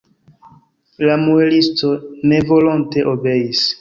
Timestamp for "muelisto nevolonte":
1.25-3.05